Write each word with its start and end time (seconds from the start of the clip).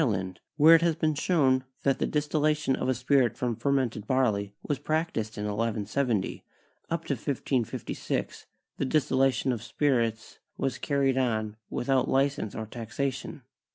land, 0.03 0.39
where 0.57 0.73
it 0.73 0.81
has 0.81 0.95
been 0.95 1.13
shown 1.13 1.63
that 1.83 1.99
the 1.99 2.07
distillation 2.07 2.75
of 2.75 2.89
a 2.89 2.93
spirit 2.95 3.37
from 3.37 3.55
fermented 3.55 4.07
barley 4.07 4.51
was 4.63 4.79
practiced 4.79 5.37
in 5.37 5.43
1170, 5.43 6.43
up 6.89 7.05
to 7.05 7.13
1556 7.13 8.47
the 8.77 8.85
distillation 8.85 9.51
of 9.51 9.61
spirits 9.61 10.39
was 10.57 10.79
carried 10.79 11.19
on 11.19 11.55
without 11.69 12.09
li 12.09 12.27
cense 12.27 12.55
or 12.55 12.65
taxation. 12.65 13.43